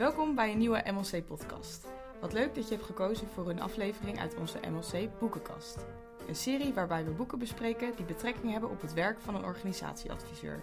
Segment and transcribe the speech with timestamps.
[0.00, 1.86] Welkom bij een nieuwe MLC-podcast.
[2.20, 5.76] Wat leuk dat je hebt gekozen voor een aflevering uit onze MLC Boekenkast.
[6.28, 10.62] Een serie waarbij we boeken bespreken die betrekking hebben op het werk van een organisatieadviseur.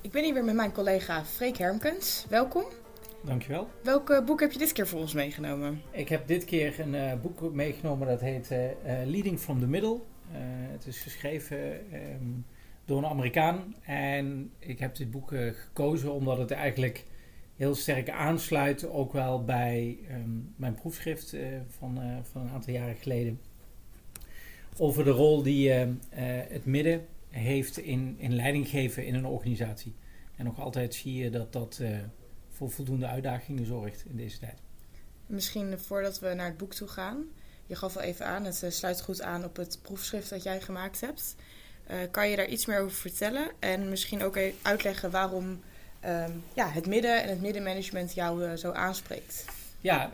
[0.00, 2.26] Ik ben hier weer met mijn collega Freek Hermkens.
[2.28, 2.64] Welkom.
[3.20, 3.68] Dankjewel.
[3.82, 5.82] Welk eh, boek heb je dit keer voor ons meegenomen?
[5.90, 10.00] Ik heb dit keer een uh, boek meegenomen dat heet uh, Leading from the Middle.
[10.72, 11.58] het is geschreven
[11.94, 12.46] um,
[12.84, 13.74] door een Amerikaan.
[13.82, 17.04] En ik heb dit boek gekozen omdat het eigenlijk
[17.56, 21.36] heel sterk aansluit ook wel bij um, mijn proefschrift
[21.78, 23.40] van, van een aantal jaren geleden.
[24.76, 29.94] Over de rol die het midden heeft in, in leiding geven in een organisatie.
[30.36, 31.80] En nog altijd zie je dat dat
[32.48, 34.58] voor voldoende uitdagingen zorgt in deze tijd.
[35.26, 37.24] Misschien voordat we naar het boek toe gaan.
[37.66, 41.00] Je gaf al even aan, het sluit goed aan op het proefschrift dat jij gemaakt
[41.00, 41.36] hebt.
[42.10, 43.50] Kan je daar iets meer over vertellen?
[43.58, 45.60] En misschien ook uitleggen waarom
[46.06, 49.44] um, ja, het midden en het middenmanagement jou uh, zo aanspreekt?
[49.80, 50.10] Ja,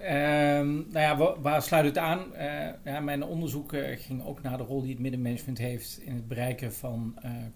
[0.59, 2.25] um, nou ja, waar, sluit het aan?
[2.33, 6.29] Uh, ja, mijn onderzoek ging ook naar de rol die het middenmanagement heeft in het
[6.29, 7.15] bereiken van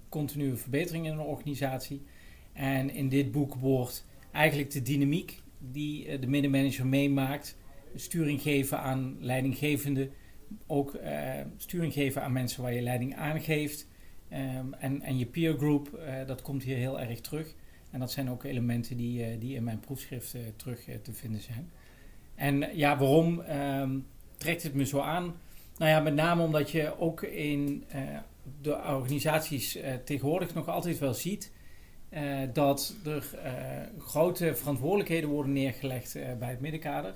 [0.08, 2.02] continue verbetering in een organisatie.
[2.52, 7.56] En in dit boek wordt eigenlijk de dynamiek die eh, de middenmanager meemaakt.
[7.94, 10.10] Sturing geven aan leidinggevenden.
[10.66, 10.98] Ook
[11.56, 13.88] sturing geven aan mensen waar je leiding aan geeft.
[14.32, 17.54] Um, en, en je peer group, dat komt hier heel erg terug.
[17.94, 21.70] En dat zijn ook elementen die, uh, die in mijn proefschrift terug te vinden zijn.
[22.34, 25.34] En ja, waarom um, trekt het me zo aan?
[25.78, 27.84] Nou ja, met name omdat je ook in
[28.60, 31.52] de organisaties tegenwoordig nog altijd wel ziet
[32.52, 33.38] dat er
[33.98, 37.14] grote verantwoordelijkheden worden neergelegd bij het middenkader.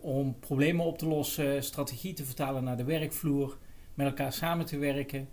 [0.00, 3.58] om problemen op te lossen, strategie te vertalen naar de werkvloer,
[3.94, 5.28] met elkaar samen te werken.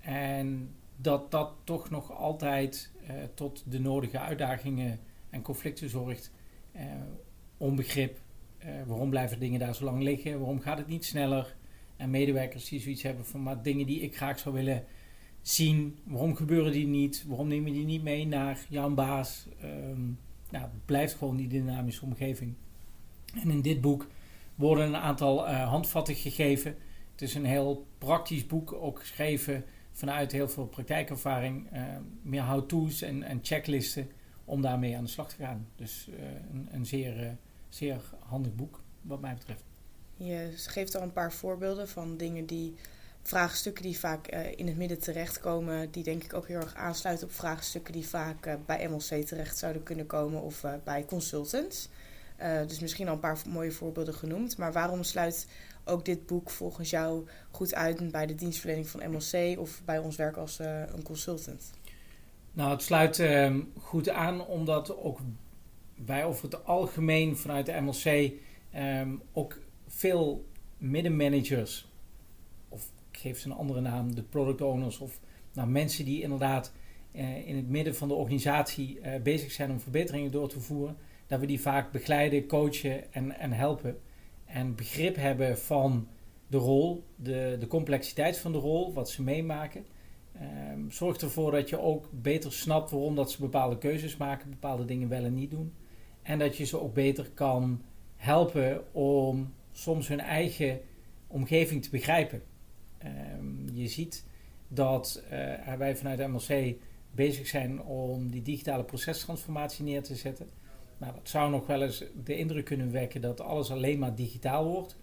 [0.00, 2.90] En dat dat toch nog altijd
[3.34, 6.30] tot de nodige uitdagingen en conflicten zorgt.
[7.56, 8.18] onbegrip.
[8.86, 10.38] waarom blijven dingen daar zo lang liggen?
[10.38, 11.56] Waarom gaat het niet sneller?
[11.96, 14.84] En medewerkers die zoiets hebben van maar dingen die ik graag zou willen
[15.42, 15.98] zien.
[16.04, 17.24] Waarom gebeuren die niet?
[17.26, 19.46] Waarom neem je die niet mee naar jouw baas?
[19.64, 20.18] Um,
[20.50, 22.54] nou, het blijft gewoon die dynamische omgeving.
[23.34, 24.06] En in dit boek
[24.54, 26.76] worden een aantal handvatten gegeven.
[27.12, 29.64] Het is een heel praktisch boek, ook geschreven
[29.98, 31.72] vanuit heel veel praktijkervaring.
[31.72, 31.82] Uh,
[32.22, 34.10] meer how-to's en, en, checklisten
[34.44, 35.66] om daarmee aan de slag te gaan.
[35.76, 37.36] Dus uh, een, een, zeer,
[37.68, 39.62] zeer handig boek wat mij betreft.
[40.16, 42.74] Je geeft al een paar voorbeelden van dingen die
[43.22, 44.26] vraagstukken die vaak
[44.56, 48.58] in het midden terechtkomen, die denk ik ook heel erg aansluiten op vraagstukken die vaak
[48.66, 51.88] bij MLC terecht zouden kunnen komen of bij consultants.
[52.66, 54.56] Dus misschien al een paar mooie voorbeelden genoemd.
[54.56, 55.48] Maar waarom sluit
[55.84, 60.16] ook dit boek volgens jou goed uit bij de dienstverlening van MLC of bij ons
[60.16, 61.70] werk als een consultant?
[62.52, 65.18] Nou, het sluit ehm, goed aan omdat ook
[66.04, 68.32] wij over het algemeen vanuit de MLC
[68.74, 70.46] um, ook veel
[70.78, 71.88] middenmanagers
[73.18, 75.20] geef ze een andere naam, de product owners of
[75.52, 76.72] nou, mensen die inderdaad
[77.12, 80.96] uh, in het midden van de organisatie bezig zijn om verbeteringen door te voeren,
[81.28, 83.98] dat we die vaak begeleiden, coachen en, en helpen.
[84.44, 86.08] En begrip hebben van
[86.46, 89.84] de rol, de, de complexiteit van de rol, wat ze meemaken.
[90.72, 94.84] Um, zorgt ervoor dat je ook beter snapt waarom dat ze bepaalde keuzes maken, bepaalde
[94.84, 95.72] dingen wel en niet doen.
[96.22, 97.82] En dat je ze ook beter kan
[98.16, 100.80] helpen om soms hun eigen
[101.26, 102.42] omgeving te begrijpen.
[103.38, 104.24] Um, je ziet
[104.68, 106.74] dat uh, wij vanuit MLC
[107.10, 110.46] bezig zijn om die digitale processtransformatie neer te zetten.
[110.98, 114.64] Nou, dat zou nog wel eens de indruk kunnen wekken dat alles alleen maar digitaal
[114.64, 114.96] wordt.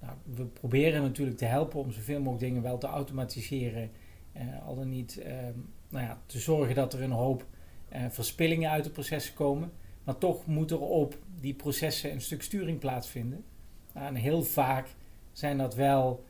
[0.00, 3.90] Nou, we proberen natuurlijk te helpen om zoveel mogelijk dingen wel te automatiseren.
[4.36, 5.32] Uh, al dan niet uh,
[5.88, 7.46] nou ja, te zorgen dat er een hoop
[7.92, 9.72] uh, verspillingen uit de processen komen.
[10.04, 13.44] Maar toch moet er op die processen een stuk sturing plaatsvinden.
[13.94, 14.88] Nou, en heel vaak
[15.32, 16.24] zijn dat wel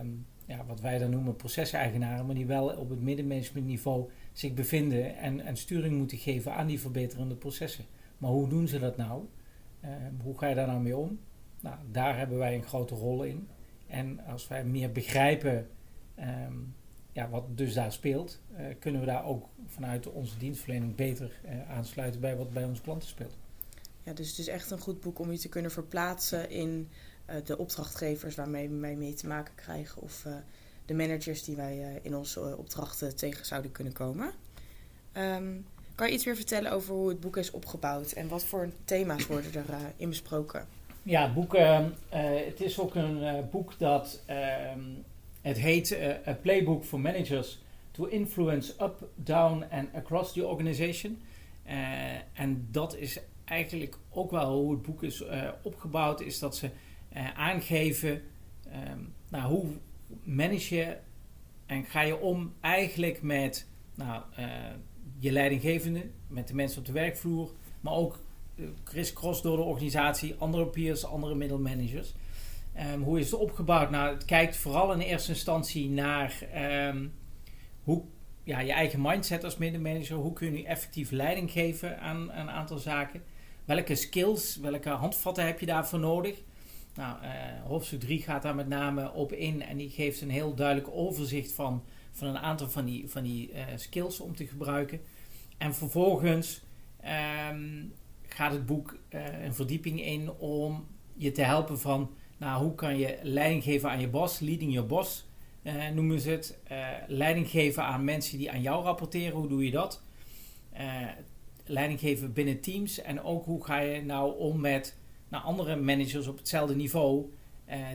[0.00, 5.16] um, ja, wat wij dan noemen proceseigenaren, maar die wel op het middenmanagementniveau zich bevinden
[5.16, 7.84] en, en sturing moeten geven aan die verbeterende processen.
[8.22, 9.24] Maar hoe doen ze dat nou?
[9.84, 9.90] Uh,
[10.22, 11.20] hoe ga je daar nou mee om?
[11.60, 13.48] Nou, daar hebben wij een grote rol in.
[13.86, 15.68] En als wij meer begrijpen
[16.18, 16.74] um,
[17.12, 21.70] ja, wat dus daar speelt, uh, kunnen we daar ook vanuit onze dienstverlening beter uh,
[21.70, 23.36] aansluiten bij wat bij onze klanten speelt.
[24.02, 26.88] Ja, dus het is echt een goed boek om je te kunnen verplaatsen in
[27.30, 30.26] uh, de opdrachtgevers waarmee wij mee te maken krijgen of
[30.84, 34.32] de managers die wij in onze opdrachten tegen zouden kunnen komen.
[35.12, 38.70] Um, kan je iets meer vertellen over hoe het boek is opgebouwd en wat voor
[38.84, 40.66] thema's worden er in besproken?
[41.02, 41.56] Ja, het boek,
[42.08, 44.22] het is ook een boek dat
[45.40, 51.22] het heet A Playbook for Managers to Influence Up, Down and Across the Organization.
[52.32, 55.24] en dat is eigenlijk ook wel hoe het boek is
[55.62, 56.70] opgebouwd, is dat ze
[57.34, 58.22] aangeven
[58.70, 58.98] ehm,
[59.28, 59.66] nou, hoe
[60.22, 60.96] manage je
[61.66, 64.22] en ga je om eigenlijk met nou,
[65.22, 68.18] je leidinggevende, met de mensen op de werkvloer, maar ook
[68.84, 72.14] crisscross door de organisatie, andere peers, andere middelmanagers.
[72.94, 73.90] Um, hoe is het opgebouwd?
[73.90, 77.06] Nou, het kijkt vooral in eerste instantie naar ehm,
[77.82, 78.02] hoe
[78.44, 80.16] ja, je eigen mindset als middenmanager.
[80.16, 83.22] Hoe kun je effectief leiding geven aan, een aantal zaken?
[83.64, 86.42] Welke skills, welke handvatten heb je daarvoor nodig?
[86.94, 87.28] Nou, uh,
[87.64, 91.52] hoofdstuk 3 gaat daar met name op in en die geeft een heel duidelijk overzicht
[91.52, 91.82] van,
[92.12, 95.00] van een aantal van die, van die uh, skills om te gebruiken.
[95.62, 96.62] En vervolgens
[97.50, 97.92] um,
[98.22, 102.98] gaat het boek uh, een verdieping in om je te helpen van nou, hoe kan
[102.98, 105.28] je leiding geven aan je bos, leading your boss
[105.62, 106.58] uh, noemen ze het.
[106.72, 110.02] Uh, leiding geven aan mensen die aan jou rapporteren, hoe doe je dat?
[111.64, 114.96] leiding geven binnen teams en ook hoe ga je nou om met
[115.28, 117.32] nou, andere managers op hetzelfde niveau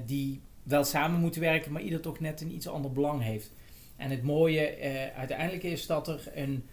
[0.06, 3.52] die wel samen moeten werken, maar ieder toch net een iets ander belang heeft.
[3.96, 4.78] En het mooie
[5.16, 6.66] uiteindelijk is dat er een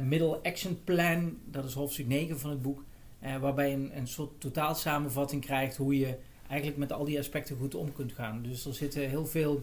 [0.00, 2.84] middle action plan, dat is hoofdstuk 9 van het boek,
[3.24, 6.16] uh, waarbij je een, een soort totaal samenvatting krijgt hoe je
[6.48, 8.42] eigenlijk met al die aspecten goed om kunt gaan.
[8.42, 9.62] Dus er zitten heel veel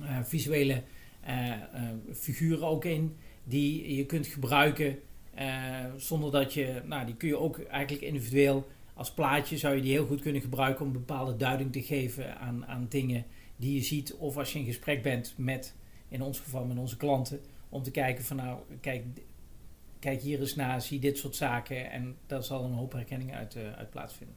[0.00, 0.82] uh, visuele
[2.12, 4.98] figuren ook in die je kunt gebruiken
[5.96, 9.92] zonder dat je, nou die kun je ook eigenlijk individueel als plaatje zou je die
[9.92, 13.24] heel goed kunnen gebruiken om bepaalde duiding te geven aan, aan dingen
[13.56, 15.74] die je ziet of als je in gesprek bent met,
[16.08, 17.40] in ons geval met onze klanten,
[17.74, 19.04] om te kijken van nou, kijk,
[19.98, 21.90] kijk hier eens naar, zie dit soort zaken.
[21.90, 24.36] En daar zal een hoop herkenning uit, uh, uit plaatsvinden.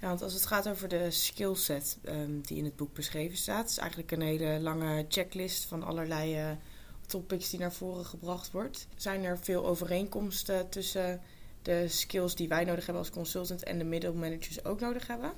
[0.00, 3.68] Ja, want als het gaat over de skillset um, die in het boek beschreven staat,
[3.68, 6.50] is eigenlijk een hele lange checklist van allerlei uh,
[7.06, 8.86] topics die naar voren gebracht wordt.
[8.96, 11.20] Zijn er veel overeenkomsten tussen
[11.62, 15.32] de skills die wij nodig hebben als consultant en de middelmanagers ook nodig hebben?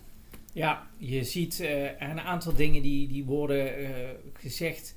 [0.53, 3.75] Ja, je ziet uh, een aantal dingen die, die worden
[4.33, 4.95] gezegd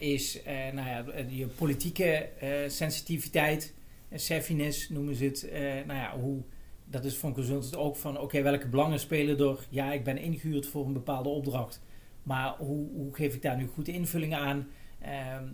[0.00, 2.28] is uh, nou ja, je politieke
[2.66, 3.74] sensitiviteit,
[4.14, 5.48] savviness noemen ze het.
[5.86, 6.42] nou ja, hoe,
[6.84, 9.64] dat is van consultant ook van oké, welke belangen spelen door?
[9.68, 11.80] Ja, ik ben ingehuurd voor een bepaalde opdracht,
[12.22, 14.68] maar hoe, hoe geef ik daar nu goed invulling aan?
[15.00, 15.44] Ehm,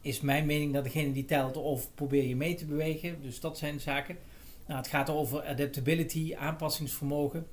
[0.00, 3.22] is mijn mening dat degene die telt of probeer je mee te bewegen?
[3.22, 4.16] Dus dat zijn zaken.
[4.66, 7.46] Nou, het gaat over adaptability, aanpassingsvermogen.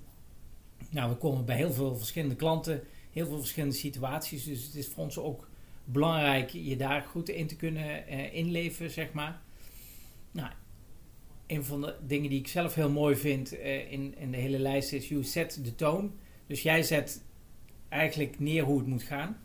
[0.90, 4.44] Nou, we komen bij heel veel verschillende klanten, heel veel verschillende situaties.
[4.44, 5.48] Dus het is voor ons ook
[5.86, 9.42] belangrijk je daar goed in te kunnen uh, inleven, zeg maar.
[10.32, 10.52] Nou,
[11.48, 14.60] een van de dingen die ik zelf heel mooi vind uh, in, in de hele
[14.60, 16.10] lijst is: you set the tone.
[16.48, 17.24] Dus jij zet
[17.90, 19.38] eigenlijk neer hoe het moet gaan.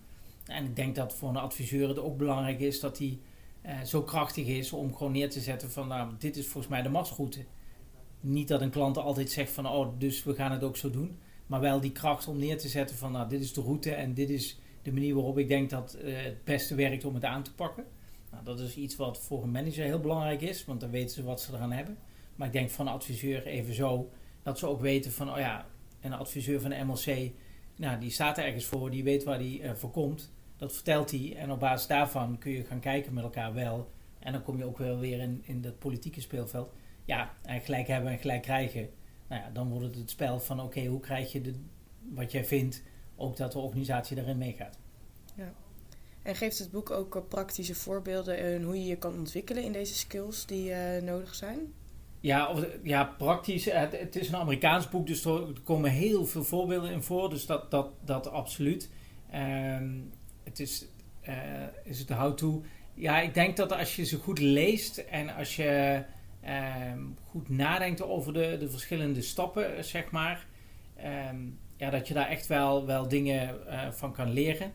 [0.47, 3.19] En ik denk dat voor een adviseur het ook belangrijk is dat hij
[3.67, 6.83] uh, zo krachtig is om gewoon neer te zetten van nou, dit is volgens mij
[6.83, 7.45] de marsroute.
[8.21, 11.19] Niet dat een klant altijd zegt van oh, dus we gaan het ook zo doen.
[11.47, 14.15] Maar wel die kracht om neer te zetten van nou, dit is de route en
[14.15, 17.43] dit is de manier waarop ik denk dat uh, het beste werkt om het aan
[17.43, 17.85] te pakken.
[18.31, 21.23] Nou, dat is iets wat voor een manager heel belangrijk is, want dan weten ze
[21.23, 21.99] wat ze eraan hebben.
[22.35, 24.11] Maar ik denk van een adviseur even zo,
[24.43, 25.67] dat ze ook weten van, oh ja,
[26.01, 27.31] een adviseur van de MLC,
[27.77, 30.33] nou, die staat ergens voor, die weet waar die uh, voor komt.
[30.57, 33.91] Dat vertelt hij en op basis daarvan kun je gaan kijken met elkaar wel.
[34.19, 36.73] En dan kom je ook wel weer in, in dat politieke speelveld.
[37.05, 38.89] Ja, en gelijk hebben en gelijk krijgen.
[39.29, 41.55] Nou ja, dan wordt het het spel van oké, hoe krijg je de,
[42.09, 42.83] wat jij vindt
[43.21, 44.79] ook dat de organisatie daarin meegaat.
[45.35, 45.53] Ja.
[46.23, 49.73] En geeft het boek ook eh, praktische voorbeelden en hoe je je kan ontwikkelen in
[49.73, 51.59] deze skills die uh, nodig zijn?
[52.21, 53.65] Ja, of, ja praktisch.
[53.65, 57.31] Het, het, is een Amerikaans boek, dus er komen heel veel voorbeelden in voor.
[57.31, 58.91] Dus dat, dat, dat absoluut.
[59.35, 60.13] Um,
[60.45, 60.87] het is,
[61.29, 61.35] uh,
[61.85, 62.63] is het how-to.
[62.95, 66.03] Ja, ik denk dat als je ze goed leest en als je
[66.93, 70.47] um, goed nadenkt over de, de verschillende stappen, zeg maar.
[71.31, 74.73] Um, ja, dat je daar echt wel, wel dingen uh, van kan leren.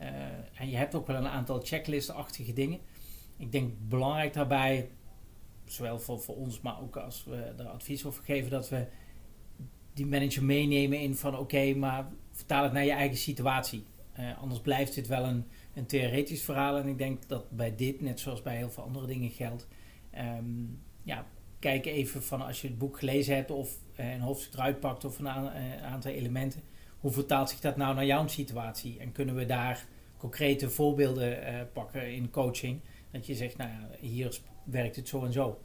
[0.00, 0.08] Uh,
[0.54, 2.78] en je hebt ook wel een aantal checklistachtige dingen.
[3.36, 4.88] Ik denk belangrijk daarbij,
[5.64, 8.86] zowel voor, voor ons, maar ook als we er advies over geven, dat we
[9.92, 13.84] die manager meenemen in van oké, maar vertaal het naar je eigen situatie.
[14.18, 15.44] Uh, anders blijft dit wel een,
[15.74, 16.76] een theoretisch verhaal.
[16.76, 19.68] En ik denk dat bij dit, net zoals bij heel veel andere dingen geldt,
[20.38, 21.26] um, ja,
[21.58, 25.04] kijk even van als je het boek gelezen hebt of eh, een hoofdstuk eruit pakt
[25.04, 26.62] of een eh, aantal elementen.
[27.00, 28.98] Hoe vertaalt zich dat nou naar jouw situatie?
[28.98, 29.86] En kunnen we daar
[30.16, 32.80] concrete voorbeelden uh, pakken in coaching?
[33.10, 35.60] Dat je zegt, nou ja, hier werkt het zo en zo.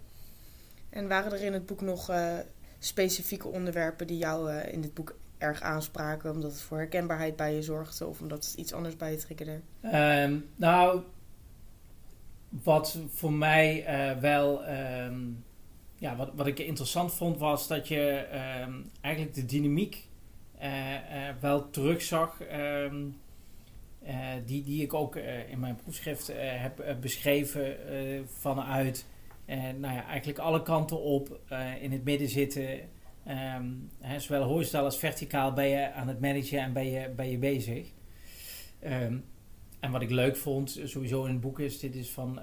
[0.89, 2.37] En waren er in het boek nog uh,
[2.79, 6.31] specifieke onderwerpen die jou uh, in dit boek erg aanspraken?
[6.31, 9.59] Omdat het voor herkenbaarheid bij je zorgde of omdat het iets anders bij je triggerde?
[9.83, 11.01] Um, nou,
[12.49, 13.85] wat voor mij
[14.19, 14.69] wel...
[14.69, 15.43] Um,
[15.99, 20.07] ja, wat, wat ik interessant vond was dat je ehm, eigenlijk de dynamiek
[20.61, 20.99] uh, uh,
[21.39, 22.41] wel terugzag.
[22.53, 23.15] Um,
[24.45, 25.15] die, die ik ook
[25.49, 27.77] in mijn proefschrift heb beschreven
[28.27, 29.05] vanuit
[29.77, 31.39] nou ja, eigenlijk alle kanten op
[31.81, 32.79] in het midden zitten.
[33.57, 37.29] Um, hè, zowel horizontaal als verticaal ben je aan het managen en ben je, ben
[37.29, 37.87] je bezig.
[38.79, 42.39] En wat ik leuk vond, sowieso in het boek is, dit is van,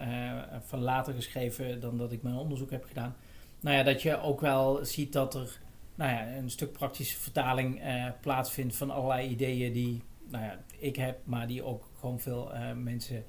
[0.60, 3.16] van later geschreven dan dat ik mijn onderzoek heb gedaan.
[3.60, 5.60] Nou ja, dat je ook wel ziet dat er
[5.94, 10.96] nou ja, een stuk praktische vertaling uh, plaatsvindt van allerlei ideeën die nou ja, ik
[10.96, 13.24] heb, maar die ook gewoon veel uh, mensen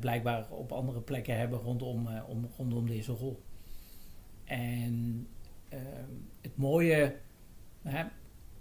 [0.00, 3.42] blijkbaar op andere plekken hebben rondom, om, rondom deze rol.
[4.44, 5.26] En
[5.68, 7.16] ehm, het mooie,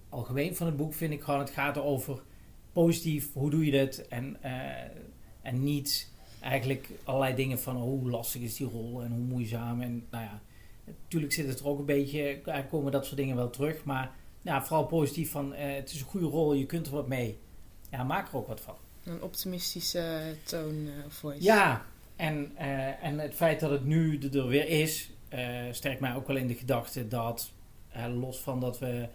[0.09, 2.21] algemeen van het boek vind ik gewoon, het gaat over
[2.71, 3.97] positief, hoe doe je dat?
[3.97, 4.37] En,
[5.41, 9.81] en niet eigenlijk allerlei dingen van oh, hoe lastig is die rol en hoe moeizaam.
[9.81, 10.41] En nou ja,
[10.85, 13.83] natuurlijk zit het er ook een beetje, er komen dat soort dingen wel terug.
[13.83, 14.11] Maar
[14.41, 17.39] ja, vooral positief van uh, het is een goede rol, je kunt er wat mee.
[17.91, 18.75] Ja, maak er ook wat van.
[19.03, 21.43] Een optimistische toon uh, voice.
[21.43, 21.85] Ja,
[22.15, 22.57] en,
[23.01, 25.11] en het feit dat het nu er weer is,
[25.71, 27.51] sterkt mij ook wel in de gedachte dat,
[28.15, 29.07] los van dat we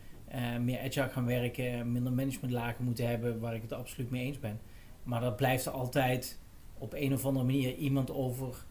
[0.60, 4.60] meer agile gaan werken, minder managementlagen moeten hebben, waar ik het absoluut mee eens ben.
[5.02, 6.38] Maar dat blijft er altijd
[6.78, 8.64] op een of andere manier iemand over,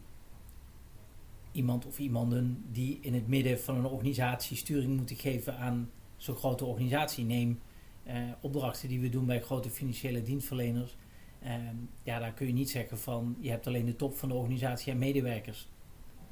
[1.58, 6.36] iemand of iemanden die in het midden van een organisatie sturing moeten geven aan zo'n
[6.36, 7.24] grote organisatie.
[7.24, 7.60] Neem
[8.06, 10.96] uh, opdrachten die we doen bij grote financiële dienstverleners.
[11.42, 11.54] Uh,
[12.02, 14.92] ja, daar kun je niet zeggen van je hebt alleen de top van de organisatie
[14.92, 15.68] en medewerkers.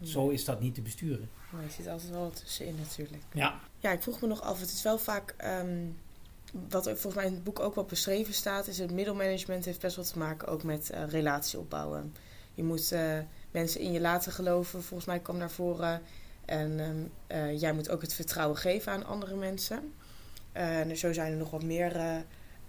[0.02, 1.28] Zo is dat niet te besturen.
[1.52, 3.22] Maar je zit altijd wel tussenin natuurlijk.
[3.32, 3.60] Ja.
[3.78, 5.96] Ja, ik vroeg me nog af, het is wel vaak, um,
[6.68, 9.96] wat volgens mij in het boek ook wel beschreven staat, is het middelmanagement heeft best
[9.96, 12.14] wel te maken ook met uh, relatie opbouwen.
[12.56, 13.18] Je moet uh,
[13.50, 16.02] mensen in je laten geloven, volgens mij kwam naar voren.
[16.44, 19.92] En um, uh, jij moet ook het vertrouwen geven aan andere mensen.
[20.52, 22.24] en zo zijn er nog wat meer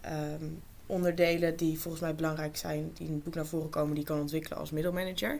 [0.05, 4.03] um, onderdelen die volgens mij belangrijk zijn, die in het boek naar voren komen, die
[4.03, 5.39] kan ontwikkelen als middelmanager.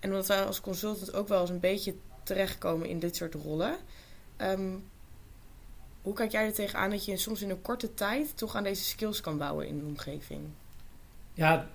[0.00, 3.76] En omdat wij als consultant ook wel eens een beetje terechtkomen in dit soort rollen.
[4.36, 4.84] Um,
[6.02, 8.84] hoe kijk jij er tegenaan dat je soms in een korte tijd toch aan deze
[8.84, 10.40] skills kan bouwen in de omgeving?
[11.34, 11.68] Ja,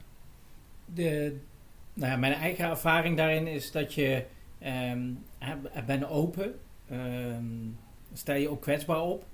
[0.85, 1.39] de,
[1.93, 4.25] nou mijn eigen ervaring daarin is dat je
[4.93, 5.23] um,
[5.85, 6.55] ben open,
[6.91, 7.77] um,
[8.13, 9.25] sta je ook kwetsbaar op.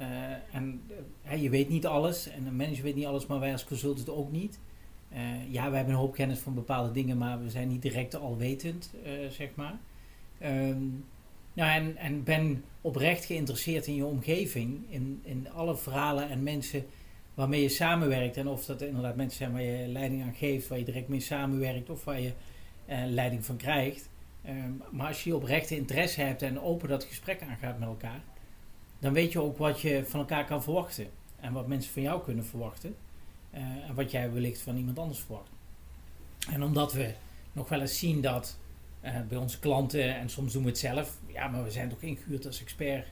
[0.00, 0.06] Uh,
[0.52, 0.82] en
[1.26, 4.08] uh, je weet niet alles en een manager weet niet alles, maar wij als consultant
[4.08, 4.58] ook niet.
[5.12, 8.14] Uh, ja, we hebben een hoop kennis van bepaalde dingen, maar we zijn niet direct
[8.14, 8.90] alwetend,
[9.30, 9.78] zeg maar.
[11.52, 16.84] Nou, en, en ben oprecht geïnteresseerd in je omgeving, in, in alle verhalen en mensen
[17.40, 18.36] waarmee je samenwerkt.
[18.36, 21.20] En of dat inderdaad mensen zijn waar je leiding aan geeft, waar je direct mee
[21.20, 22.32] samenwerkt of waar je
[22.88, 24.08] uh, leiding van krijgt.
[24.48, 28.20] Um, maar als je oprechte interesse hebt en open dat gesprek aangaat met elkaar,
[28.98, 31.06] dan weet je ook wat je van elkaar kan verwachten.
[31.40, 32.96] En wat mensen van jou kunnen verwachten.
[33.54, 35.50] Uh, en wat jij wellicht van iemand anders verwacht.
[36.50, 37.14] En omdat we
[37.52, 38.58] nog wel eens zien dat
[39.04, 42.02] uh, bij onze klanten en soms doen we het zelf, ja, maar we zijn toch
[42.02, 43.06] ingehuurd als expert,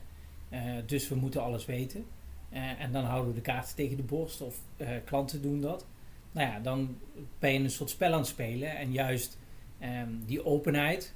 [0.85, 2.05] dus we moeten alles weten.
[2.53, 4.59] Uh, en dan houden we de kaarten tegen de borst of
[5.05, 5.85] klanten doen dat.
[6.31, 6.97] Nou ja, dan
[7.39, 9.37] ben je een soort spel aan het spelen en juist
[9.81, 11.13] um, die openheid,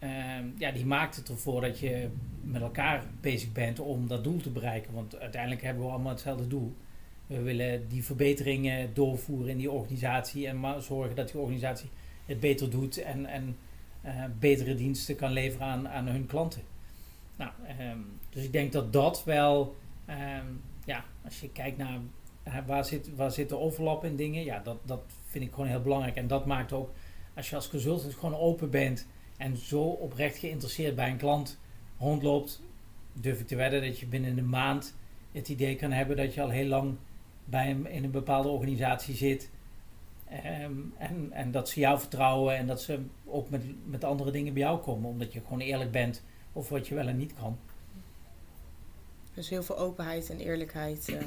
[0.00, 2.08] um, ja, die maakt het ervoor dat je
[2.42, 4.94] met elkaar bezig bent om dat doel te bereiken.
[4.94, 6.74] Want uiteindelijk hebben we allemaal hetzelfde doel.
[7.26, 11.88] We willen die verbeteringen doorvoeren in die organisatie en maar zorgen dat die organisatie
[12.26, 13.56] het beter doet en, en
[14.04, 16.62] uh, betere diensten kan leveren aan, aan hun klanten.
[17.36, 17.50] Nou,
[17.92, 19.76] um, dus ik denk dat dat wel,
[20.10, 21.98] um, ja, als je kijkt naar
[22.66, 25.82] waar, zit, waar zit de overlap in dingen, ja, dat, dat vind ik gewoon heel
[25.82, 26.16] belangrijk.
[26.16, 26.90] En dat maakt ook,
[27.34, 31.58] als je als consultant gewoon open bent en zo oprecht geïnteresseerd bij een klant
[31.98, 32.62] rondloopt,
[33.12, 34.96] durf ik te wedden dat je binnen een maand
[35.32, 36.96] het idee kan hebben dat je al heel lang
[37.44, 39.50] bij hem in een bepaalde organisatie zit
[40.32, 44.52] Um, en, en dat ze jou vertrouwen en dat ze ook met, met andere dingen
[44.52, 47.58] bij jou komen, omdat je gewoon eerlijk bent over wat je wel en niet kan.
[49.34, 51.20] Dus heel veel openheid en eerlijkheid uh,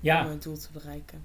[0.00, 0.24] ja.
[0.24, 1.24] om het doel te bereiken.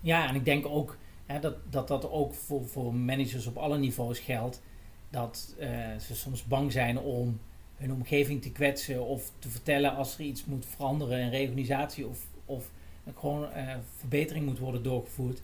[0.00, 0.96] Ja, en ik denk ook
[1.26, 4.62] hè, dat, dat dat ook voor, voor managers op alle niveaus geldt.
[5.10, 7.40] Dat uh, ze soms bang zijn om
[7.76, 12.26] hun omgeving te kwetsen of te vertellen als er iets moet veranderen, een reorganisatie of,
[12.44, 12.70] of
[13.18, 15.40] gewoon uh, verbetering moet worden doorgevoerd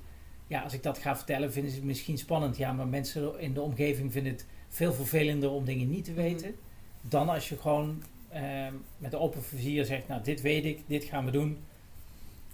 [0.51, 2.57] ja, als ik dat ga vertellen, vinden ze het misschien spannend.
[2.57, 6.21] Ja, maar mensen in de omgeving vinden het veel vervelender om dingen niet te mhm.
[6.21, 6.55] weten.
[7.01, 8.03] Dan als je gewoon
[8.35, 8.67] uh,
[8.99, 11.59] met open vizier zegt, nou dit weet ik, dit gaan we doen.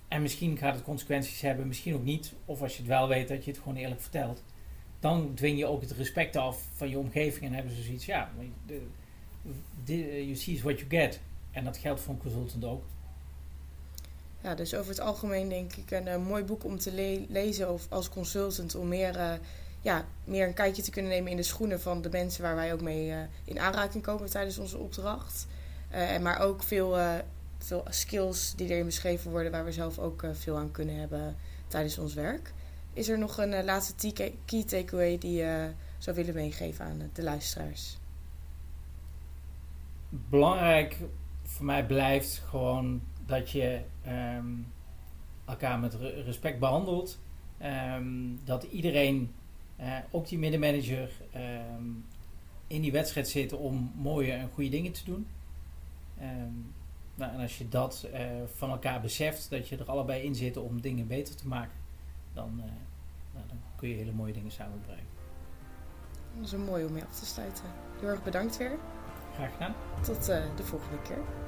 [0.09, 2.33] En misschien gaat het consequenties hebben, misschien ook niet.
[2.45, 4.43] Of als je het wel weet, dat je het gewoon eerlijk vertelt.
[5.01, 8.31] Dan dwing je ook het respect af van je omgeving en hebben ze zoiets, ja,
[9.85, 11.21] de, you see what you get.
[11.51, 12.83] En dat geldt voor een consultant ook.
[14.41, 17.87] Ja, dus over het algemeen denk ik een, uh, mooi boek om te lezen of
[17.89, 19.33] als consultant om meer, uh,
[19.81, 22.73] ja, meer een kijkje te kunnen nemen in de schoenen van de mensen waar wij
[22.73, 25.47] ook mee uh, in aanraking komen tijdens onze opdracht.
[26.21, 26.97] Maar ook veel,
[27.59, 31.37] veel skills die erin beschreven worden waar we zelf ook veel aan kunnen hebben
[31.69, 32.53] tijdens ons werk.
[32.93, 34.13] Is er nog een laatste
[34.45, 37.97] key takeaway die je zou willen meegeven aan de luisteraars?
[40.09, 40.97] Belangrijk
[41.43, 44.47] voor mij blijft gewoon dat je ehm,
[45.45, 47.19] elkaar met respect behandelt.
[47.59, 48.07] Ehm,
[48.45, 49.35] dat iedereen,
[50.11, 51.11] ook die middenmanager,
[51.77, 52.05] um,
[52.67, 55.27] in die wedstrijd zit om mooie en goede dingen te doen.
[57.15, 58.21] Nou, en als je dat uh,
[58.55, 61.79] van elkaar beseft, dat je er allebei in zit om dingen beter te maken,
[62.33, 62.65] dan, uh,
[63.35, 65.05] nou, dan kun je hele mooie dingen samenbrengen.
[66.35, 67.65] Dat is een mooi om mee af te sluiten.
[68.01, 68.79] Heel erg bedankt weer.
[69.35, 69.75] Graag gedaan.
[70.03, 71.46] Tot de volgende keer.